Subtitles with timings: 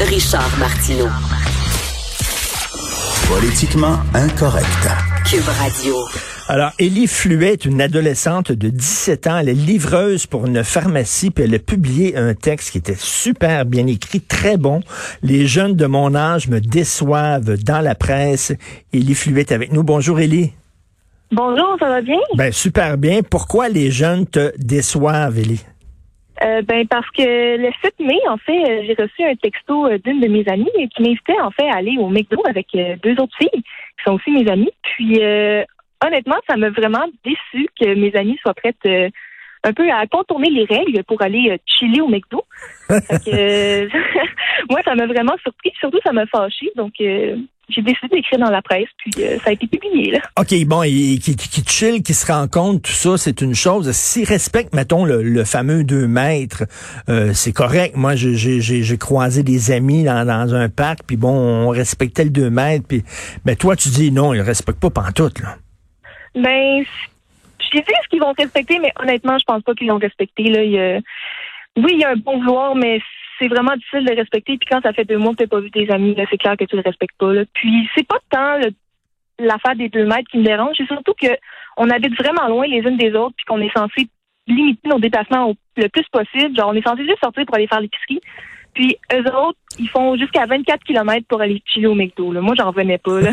[0.00, 1.08] Richard Martineau.
[3.28, 4.66] Politiquement incorrect.
[5.24, 5.94] Cube Radio.
[6.48, 9.38] Alors, Élie Fluet est une adolescente de 17 ans.
[9.38, 13.66] Elle est livreuse pour une pharmacie, puis elle a publié un texte qui était super
[13.66, 14.80] bien écrit, très bon.
[15.22, 18.52] Les jeunes de mon âge me déçoivent dans la presse.
[18.92, 19.84] Élie Fluet est avec nous.
[19.84, 20.52] Bonjour, Élie.
[21.30, 22.18] Bonjour, ça va bien?
[22.36, 23.20] Ben, super bien.
[23.22, 25.64] Pourquoi les jeunes te déçoivent, Élie?
[26.42, 29.98] Euh, ben parce que le 7 mai, en fait, euh, j'ai reçu un texto euh,
[29.98, 32.66] d'une de mes amies qui m'invitait en fait à aller au McDo avec
[33.02, 34.72] deux autres filles qui sont aussi mes amies.
[34.82, 35.20] Puis
[36.04, 39.12] honnêtement, ça m'a vraiment déçu que mes amies soient prêtes
[39.66, 42.44] un peu à contourner les règles pour aller chiller au McDo.
[42.88, 43.88] que,
[44.70, 45.72] moi, ça m'a vraiment surpris.
[45.78, 46.70] Surtout, ça m'a fâché.
[46.76, 46.94] Donc,
[47.68, 50.12] j'ai décidé d'écrire dans la presse, puis euh, ça a été publié.
[50.12, 50.20] Là.
[50.38, 53.90] OK, bon, et, qui, qui chill, qui se rencontre, tout ça, c'est une chose.
[53.92, 56.64] S'ils respectent, mettons, le, fameux deux mètres,
[57.08, 57.96] euh, c'est correct.
[57.96, 62.50] Moi, j'ai croisé des amis dans, dans un parc, puis bon, on respectait le deux
[62.50, 63.02] mètres, puis
[63.44, 65.56] mais toi, tu dis non, ils ne respectent pas pantoute, là.
[66.34, 66.84] Ben,
[67.60, 70.44] je sais ce qu'ils vont respecter, mais honnêtement, je pense pas qu'ils l'ont respecté.
[70.44, 71.00] Là.
[71.76, 73.00] Oui, il y a un bon vouloir, mais
[73.38, 74.56] c'est vraiment difficile de respecter.
[74.58, 76.56] Puis quand ça fait deux mois que tu n'as pas vu tes amis, c'est clair
[76.56, 77.32] que tu le respectes pas.
[77.32, 77.44] Là.
[77.54, 78.60] Puis c'est pas tant
[79.38, 81.28] l'affaire des deux mètres qui me dérange, c'est surtout que
[81.76, 84.08] on habite vraiment loin les unes des autres, puis qu'on est censé
[84.46, 86.56] limiter nos déplacements le plus possible.
[86.56, 88.20] Genre, on est censé juste sortir pour aller faire l'épicerie.
[88.74, 92.32] Puis eux autres, ils font jusqu'à 24 km pour aller chiller au McDo.
[92.40, 93.20] Moi, j'en revenais pas.
[93.20, 93.32] Là.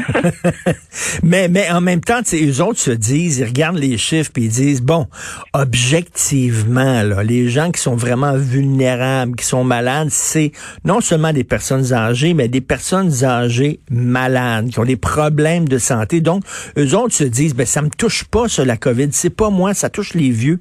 [1.23, 4.49] mais, mais en même temps, eux autres se disent, ils regardent les chiffres puis ils
[4.51, 5.07] disent, bon,
[5.53, 10.51] objectivement, là, les gens qui sont vraiment vulnérables, qui sont malades, c'est
[10.85, 15.77] non seulement des personnes âgées, mais des personnes âgées malades, qui ont des problèmes de
[15.77, 16.21] santé.
[16.21, 16.43] Donc,
[16.77, 19.09] eux autres se disent, ben ça me touche pas, ça, la COVID.
[19.11, 20.59] C'est pas moi, ça touche les vieux.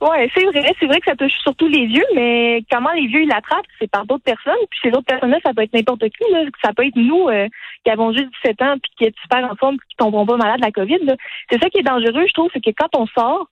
[0.00, 0.72] Oui, c'est vrai.
[0.78, 3.90] C'est vrai que ça touche surtout les vieux, mais comment les vieux ils l'attrapent, c'est
[3.90, 4.54] par d'autres personnes.
[4.70, 6.32] Puis ces autres personnes-là, ça peut être n'importe qui.
[6.32, 6.44] Là.
[6.64, 7.48] Ça peut être nous euh,
[7.84, 10.60] qui avons juste 17 ans puis qui est super en forme qui tomberont pas malade
[10.60, 11.16] de la COVID.
[11.50, 13.46] C'est ça qui est dangereux, je trouve, c'est que quand on sort,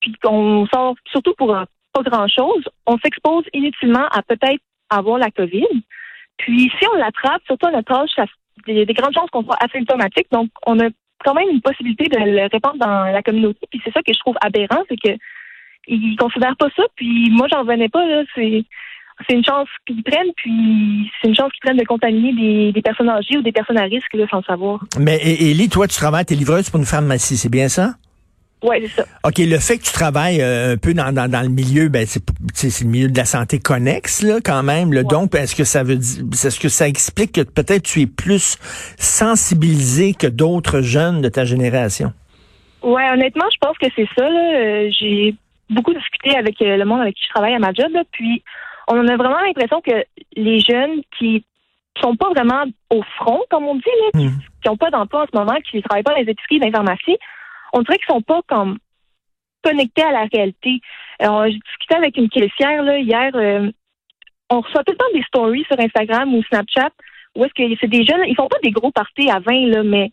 [0.00, 5.30] puis qu'on sort surtout pour euh, pas grand-chose, on s'expose inutilement à peut-être avoir la
[5.30, 5.68] COVID.
[6.38, 8.10] Puis si on l'attrape, surtout à notre âge,
[8.66, 10.26] il y a des grandes chances qu'on soit asymptomatique.
[10.32, 10.88] Donc, on a
[11.24, 13.60] quand même une possibilité de le répandre dans la communauté.
[13.70, 15.16] Puis c'est ça que je trouve aberrant, c'est que
[15.86, 16.82] ils considèrent pas ça.
[16.96, 18.04] Puis moi, j'en revenais pas.
[18.06, 18.22] Là.
[18.34, 18.64] C'est
[19.28, 23.08] c'est une chance qu'ils prennent, puis c'est une chance qu'ils prennent de contaminer des, personnes
[23.08, 24.80] âgées ou des personnes à risque là, sans le savoir.
[24.98, 27.94] Mais Élie, toi, tu travailles, t'es livreuse pour une pharmacie, c'est bien ça?
[28.62, 29.08] Oui, c'est ça.
[29.24, 32.80] OK, le fait que tu travailles euh, un peu dans, dans, le milieu, ben c'est
[32.82, 34.90] le milieu de la santé connexe, là, quand même.
[35.04, 38.58] Donc, est-ce que ça veut dire est-ce que ça explique que peut-être tu es plus
[38.98, 42.12] sensibilisé que d'autres jeunes de ta génération?
[42.82, 44.24] Ouais, honnêtement, je pense que c'est ça.
[44.24, 45.34] Euh, j'ai
[45.70, 48.42] beaucoup discuté avec euh, le monde avec qui je travaille à ma job, puis
[48.88, 50.04] on a vraiment l'impression que
[50.36, 51.44] les jeunes qui
[52.00, 54.26] sont pas vraiment au front, comme on dit, là, qui
[54.66, 54.78] n'ont hmm.
[54.78, 57.18] pas d'emploi en ce moment, qui ne travaillent pas dans les épiceries, dans les pharmacies,
[57.72, 58.78] on dirait qu'ils sont pas comme
[59.62, 60.80] connectés à la réalité.
[61.18, 63.30] Alors, j'ai discuté avec une caissière là, hier.
[63.34, 63.70] Euh,
[64.48, 66.90] on reçoit tout le temps des stories sur Instagram ou Snapchat
[67.36, 69.82] où est-ce que c'est des jeunes, ils font pas des gros parties à 20, là,
[69.82, 70.12] mais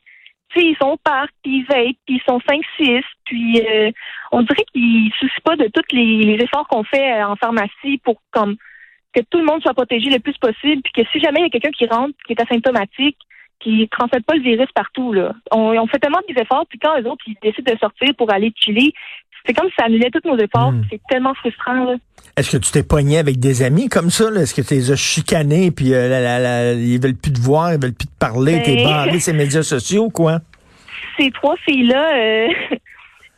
[0.56, 3.92] ils sont au parc, puis ils veillent, puis ils sont 5-6, puis euh,
[4.32, 5.42] on dirait qu'ils ne soucient
[5.98, 8.56] les, efforts qu'on fait euh, en pharmacie pour comme
[9.14, 11.46] que tout le monde soit protégé le plus possible, puis que si jamais il y
[11.46, 13.18] a quelqu'un qui rentre, qui est asymptomatique,
[13.60, 15.34] qui ne transmette pas le virus partout, là.
[15.52, 18.52] On, fait tellement des efforts, puis quand les autres ils décident de sortir pour aller
[18.56, 18.94] chiller,
[19.46, 20.72] c'est comme si ça annulait tous nos efforts.
[20.72, 20.84] Hmm.
[20.92, 21.96] C'est tellement frustrant.
[22.36, 24.26] Est-ce que tu t'es pogné avec des amis comme ça?
[24.36, 27.96] Est-ce que tu les as chicanés puis euh, ils veulent plus te voir, ils veulent
[27.96, 30.40] plus te parler, t'es ben, barré ces médias sociaux, quoi?
[31.18, 32.48] Ces trois filles-là, euh,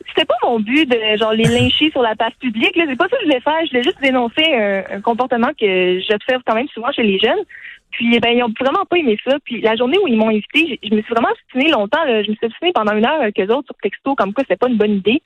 [0.10, 2.74] c'était pas mon but de genre les lyncher sur la place publique.
[2.76, 3.66] C'est pas ça que je voulais faire.
[3.66, 7.44] Je voulais juste dénoncer un, comportement que j'observe quand même souvent chez les jeunes.
[7.92, 9.38] Puis ben ils ont vraiment pas aimé ça.
[9.44, 12.04] Puis la journée où ils m'ont invité, je, me suis vraiment obstinée longtemps.
[12.06, 14.58] Je me suis obstinée pendant une heure avec eux autres sur texto, comme quoi c'était
[14.58, 15.22] pas une bonne idée.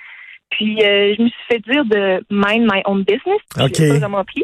[0.49, 3.41] Puis euh, je me suis fait dire de mind my own business.
[3.59, 3.73] OK.
[3.75, 4.43] J'ai pas vraiment pris.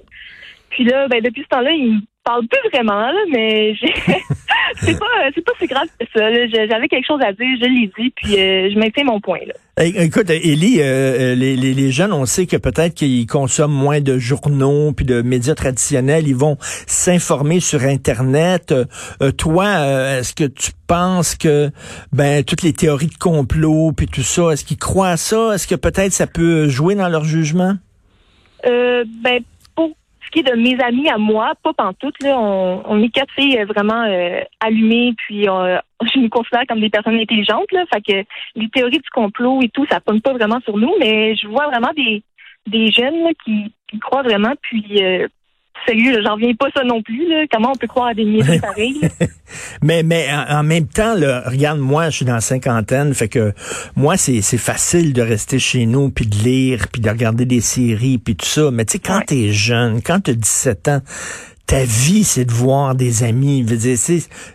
[0.69, 3.73] Puis là, ben depuis ce temps-là, ils me parlent plus vraiment, là, mais
[4.81, 6.29] c'est pas c'est pas si grave que ça.
[6.69, 9.53] J'avais quelque chose à dire, je l'ai dit, puis euh, je maintiens mon point là.
[9.81, 14.17] Écoute, Élie, euh, les, les, les, jeunes, on sait que peut-être qu'ils consomment moins de
[14.17, 16.27] journaux puis de médias traditionnels.
[16.27, 18.73] Ils vont s'informer sur Internet.
[19.37, 21.69] toi, est-ce que tu penses que
[22.11, 25.53] ben toutes les théories de complot puis tout ça, est-ce qu'ils croient à ça?
[25.53, 27.75] Est-ce que peut-être ça peut jouer dans leur jugement?
[28.65, 29.41] Euh, Ben
[30.29, 33.33] ce qui est de mes amis à moi, pas pantoute là, on, on est quatre
[33.33, 35.77] filles vraiment euh, allumées puis euh,
[36.13, 39.69] je nous considère comme des personnes intelligentes là, fait que les théories du complot et
[39.69, 42.23] tout, ça pomme pas vraiment sur nous, mais je vois vraiment des
[42.67, 45.27] des jeunes qui, qui croient vraiment puis euh,
[45.85, 47.27] sérieux, j'en reviens pas ça non plus.
[47.27, 47.45] Là.
[47.51, 49.01] Comment on peut croire à des niaiseries pareilles?
[49.81, 53.53] mais mais en, même temps, là, regarde, moi, je suis dans la cinquantaine, fait que
[53.95, 58.17] moi, c'est facile de rester chez nous, puis de lire, puis de regarder des séries,
[58.17, 58.71] puis tout ça.
[58.71, 61.01] Mais tu sais, quand t'es jeune, quand t'as 17 ans,
[61.69, 63.63] ta vie, c'est de voir des amis.
[63.69, 63.97] Je, dire,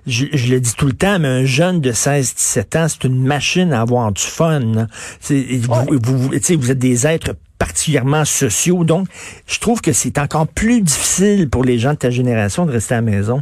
[0.04, 3.24] je, je, le dis tout le temps, mais un jeune de 16-17 ans, c'est une
[3.24, 4.88] machine à avoir du fun.
[5.28, 8.84] Vous, vous, vous, êtes des êtres particulièrement sociaux.
[8.84, 9.06] Donc,
[9.46, 12.92] je trouve que c'est encore plus difficile pour les gens de ta génération de rester
[12.94, 13.40] à la maison.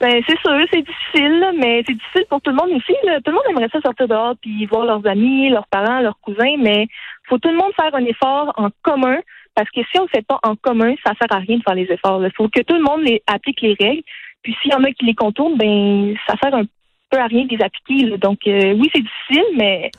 [0.00, 2.94] Ben, c'est sûr, c'est difficile, mais c'est difficile pour tout le monde ici.
[3.24, 6.56] Tout le monde aimerait ça sortir dehors puis voir leurs amis, leurs parents, leurs cousins,
[6.58, 6.86] mais
[7.28, 9.18] faut tout le monde faire un effort en commun
[9.54, 11.74] parce que si on ne fait pas en commun, ça sert à rien de faire
[11.74, 12.24] les efforts.
[12.24, 14.02] Il faut que tout le monde les applique les règles.
[14.42, 16.64] Puis s'il y en a qui les contournent, ben ça sert un
[17.10, 18.18] peu à rien de les appliquer.
[18.18, 19.90] Donc euh, oui, c'est difficile, mais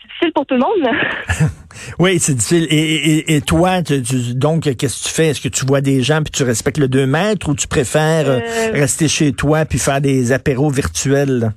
[0.00, 0.88] c'est difficile pour tout le monde.
[1.98, 2.66] oui, c'est difficile.
[2.70, 3.82] Et, toi,
[4.34, 5.28] donc, qu'est-ce que tu fais?
[5.28, 8.28] Est-ce que tu vois des gens puis tu respectes le 2 mètres ou tu préfères
[8.28, 11.52] euh, euh, rester chez toi puis faire des apéros virtuels?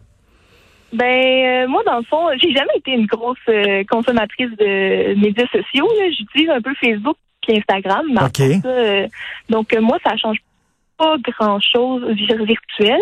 [0.93, 5.47] Ben euh, moi dans le fond, j'ai jamais été une grosse euh, consommatrice de médias
[5.47, 5.87] sociaux.
[6.17, 7.17] J'utilise un peu Facebook
[7.49, 8.05] et Instagram.
[9.49, 10.37] Donc moi ça change
[10.97, 12.99] pas grand chose virtuel.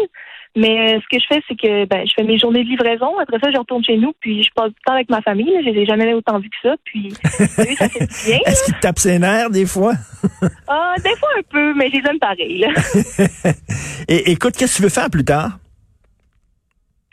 [0.56, 3.18] Mais ce que je fais, c'est que ben, je fais mes journées de livraison.
[3.19, 5.52] Après ça, je retourne chez nous, puis je passe du temps avec ma famille.
[5.63, 6.75] Je les ai jamais autant vu que ça.
[6.86, 8.40] Puis ça fait bien.
[8.46, 9.94] Est-ce qu'ils te tapent ses nerfs des fois?
[10.68, 12.66] ah, des fois un peu, mais je les aime pareil.
[14.07, 15.57] Et écoute, qu'est-ce que tu veux faire plus tard?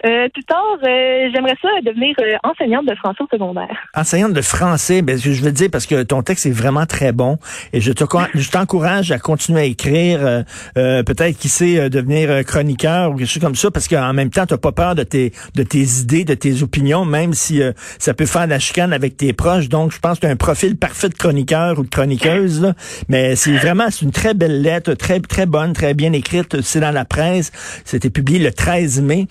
[0.05, 3.69] Euh, plus tard, euh, j'aimerais ça devenir euh, enseignante de français au secondaire.
[3.95, 7.39] Enseignante de français, ben, je veux dire parce que ton texte est vraiment très bon
[7.73, 8.05] et je te
[8.35, 10.45] je t'encourage à continuer à écrire,
[10.77, 14.45] euh, peut-être qui sait devenir chroniqueur ou quelque chose comme ça parce qu'en même temps,
[14.45, 17.63] tu pas peur de tes de tes idées, de tes opinions, même si
[17.99, 19.69] ça peut faire de la chicane avec tes proches.
[19.69, 22.63] Donc, je pense que as un profil parfait de chroniqueur ou de chroniqueuse.
[22.63, 22.75] Là.
[23.09, 26.61] Mais c'est vraiment une très belle lettre, très très bonne, très bien écrite.
[26.63, 27.53] C'est dans la presse.
[27.85, 29.27] C'était publié le 13 mai.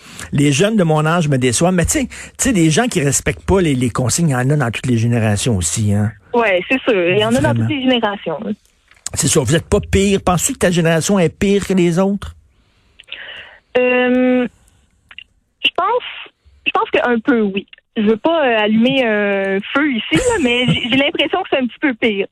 [0.61, 1.73] Jeunes de mon âge me déçoivent.
[1.73, 4.71] Mais tu sais, des gens qui respectent pas les, consignes, il y en a dans
[4.71, 5.93] toutes les générations aussi.
[5.93, 6.11] Hein?
[6.33, 7.09] Oui, c'est sûr.
[7.09, 8.39] Il y en a dans toutes les générations.
[9.13, 9.43] C'est sûr.
[9.43, 10.19] Vous n'êtes pas pire.
[10.23, 12.35] Penses-tu que ta génération est pire que les autres?
[13.77, 14.47] Euh,
[15.63, 16.31] je pense,
[16.65, 17.65] je pense qu'un peu, oui.
[17.97, 21.79] Je veux pas euh, allumer un feu ici, mais j'ai l'impression que c'est un petit
[21.79, 22.27] peu pire.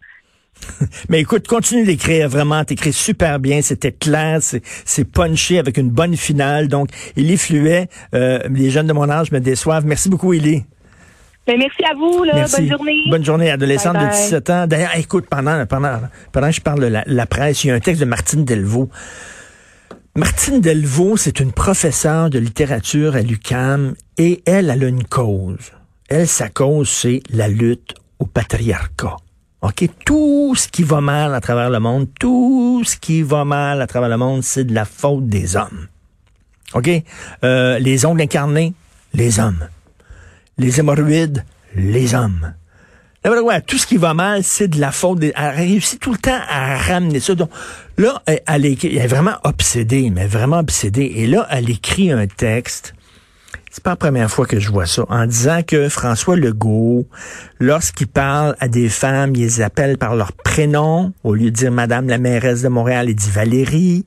[1.09, 2.63] Mais écoute, continue d'écrire vraiment.
[2.63, 3.61] T'écris super bien.
[3.61, 4.39] C'était clair.
[4.41, 6.67] C'est punché avec une bonne finale.
[6.67, 9.85] Donc, Élie Fluet, euh, les jeunes de mon âge me déçoivent.
[9.85, 10.63] Merci beaucoup, Élie.
[11.47, 12.25] Ben, merci à vous.
[12.25, 13.01] Bonne journée.
[13.09, 14.67] Bonne journée, adolescente de 17 ans.
[14.67, 15.99] D'ailleurs, écoute, pendant, pendant,
[16.31, 18.45] pendant que je parle de la, la presse, il y a un texte de Martine
[18.45, 18.89] Delvaux.
[20.15, 25.71] Martine Delvaux, c'est une professeure de littérature à l'UCAM et elle, elle a une cause.
[26.09, 29.15] Elle, sa cause, c'est la lutte au patriarcat.
[29.61, 29.89] OK?
[30.05, 33.87] Tout ce qui va mal à travers le monde, tout ce qui va mal à
[33.87, 35.87] travers le monde, c'est de la faute des hommes.
[36.73, 36.89] OK?
[37.43, 38.73] Euh, les ongles incarnés,
[39.13, 39.67] les hommes.
[40.57, 41.43] Les hémorroïdes,
[41.75, 42.53] les hommes.
[43.67, 45.19] tout ce qui va mal, c'est de la faute.
[45.19, 45.33] Des...
[45.35, 47.35] Elle réussit tout le temps à ramener ça.
[47.35, 47.49] Donc,
[47.97, 51.11] là, elle, elle est vraiment obsédée, mais vraiment obsédée.
[51.15, 52.93] Et là, elle écrit un texte
[53.71, 57.05] c'est pas la première fois que je vois ça, en disant que François Legault,
[57.59, 61.71] lorsqu'il parle à des femmes, il les appelle par leur prénom, au lieu de dire
[61.71, 64.05] Madame la mairesse de Montréal, il dit Valérie,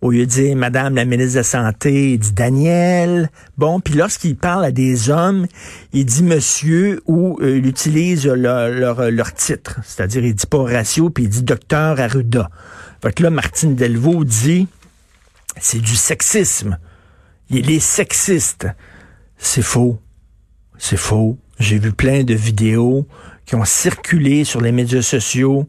[0.00, 3.30] au lieu de dire Madame la ministre de la Santé, il dit Daniel.
[3.58, 5.46] Bon, puis lorsqu'il parle à des hommes,
[5.92, 11.10] il dit Monsieur ou euh, il utilise leur, leur, titre, c'est-à-dire il dit pas Horatio,
[11.10, 12.50] puis il dit Docteur Arruda.
[13.00, 14.66] Fait que là, Martine Delvaux dit
[15.60, 16.78] c'est du sexisme.
[17.50, 18.66] Il est sexiste.
[19.44, 19.98] C'est faux.
[20.78, 21.36] C'est faux.
[21.58, 23.06] J'ai vu plein de vidéos
[23.44, 25.66] qui ont circulé sur les médias sociaux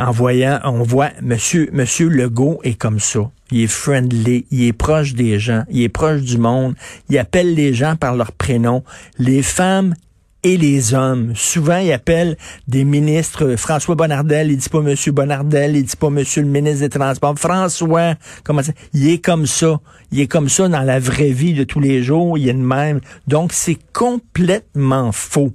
[0.00, 3.30] en voyant, on voit Monsieur, Monsieur Legault est comme ça.
[3.50, 6.74] Il est friendly, il est proche des gens, il est proche du monde,
[7.10, 8.82] il appelle les gens par leur prénom.
[9.18, 9.94] Les femmes
[10.42, 11.32] et les hommes.
[11.34, 13.56] Souvent, il appelle des ministres.
[13.56, 17.38] François Bonnardel, il dit pas Monsieur Bonnardel, il dit pas Monsieur le ministre des Transports.
[17.38, 18.72] François, comment ça?
[18.92, 19.80] Il est comme ça.
[20.10, 22.38] Il est comme ça dans la vraie vie de tous les jours.
[22.38, 23.00] Il est de même.
[23.26, 25.52] Donc, c'est complètement faux.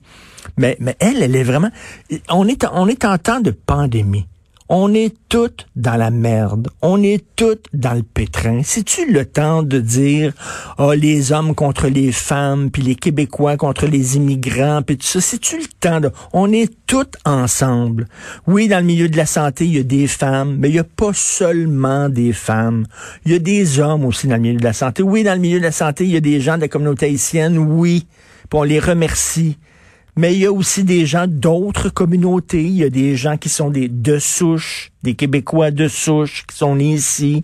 [0.58, 1.70] Mais, mais elle, elle est vraiment.
[2.30, 4.26] On est, on est en temps de pandémie.
[4.70, 6.68] On est toutes dans la merde.
[6.82, 8.62] On est toutes dans le pétrin.
[8.64, 10.34] C'est-tu le temps de dire,
[10.78, 15.22] oh, les hommes contre les femmes, puis les Québécois contre les immigrants, puis tout ça?
[15.22, 18.08] C'est-tu le temps de, on est toutes ensemble.
[18.46, 20.80] Oui, dans le milieu de la santé, il y a des femmes, mais il n'y
[20.80, 22.86] a pas seulement des femmes.
[23.26, 25.02] Il y a des hommes aussi dans le milieu de la santé.
[25.02, 27.06] Oui, dans le milieu de la santé, il y a des gens de la communauté
[27.06, 28.06] haïtienne, oui.
[28.50, 29.58] Puis on les remercie.
[30.18, 32.64] Mais il y a aussi des gens d'autres communautés.
[32.64, 36.58] Il y a des gens qui sont des de souche, des Québécois de souche qui
[36.58, 37.44] sont ici.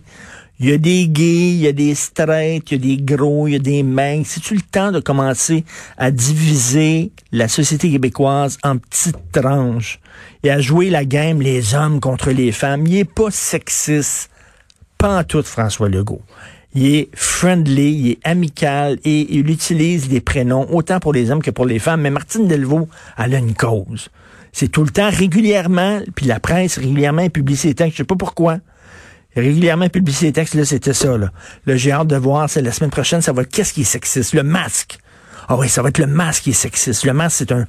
[0.58, 3.46] Il y a des gays, il y a des straights, il y a des gros,
[3.46, 4.28] il y a des minces.
[4.28, 5.64] C'est-tu le temps de commencer
[5.96, 10.00] à diviser la société québécoise en petites tranches
[10.42, 12.88] et à jouer la game les hommes contre les femmes?
[12.88, 14.30] Il est pas sexiste.
[14.98, 16.22] Pas en tout, François Legault.
[16.74, 21.42] Il est friendly, il est amical et il utilise des prénoms autant pour les hommes
[21.42, 22.00] que pour les femmes.
[22.00, 24.08] Mais Martine Delvaux, elle a une cause.
[24.52, 27.92] C'est tout le temps régulièrement, puis la presse régulièrement publie ses textes.
[27.92, 28.58] Je sais pas pourquoi
[29.36, 31.30] régulièrement publié les textes, là, c'était ça, là.
[31.66, 34.32] Là, j'ai hâte de voir, c'est la semaine prochaine, ça va qu'est-ce qui est sexiste?
[34.32, 34.98] Le masque.
[35.48, 37.04] Ah oui, ça va être le masque qui est sexiste.
[37.04, 37.66] Le masque, c'est un,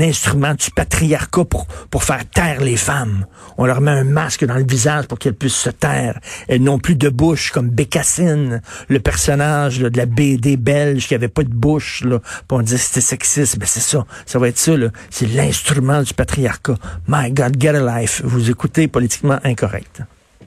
[0.00, 3.26] instrument du patriarcat pour, pour faire taire les femmes.
[3.58, 6.18] On leur met un masque dans le visage pour qu'elles puissent se taire.
[6.48, 11.28] Elles n'ont plus de bouche, comme Bécassine, le personnage de la BD belge qui avait
[11.28, 12.02] pas de bouche.
[12.04, 13.58] Là, pour on dit c'était sexiste.
[13.58, 14.04] Ben c'est ça.
[14.24, 14.72] Ça va être ça.
[15.10, 16.76] C'est l'instrument du patriarcat.
[17.08, 18.22] My God, get a life.
[18.24, 20.02] Vous écoutez politiquement incorrect.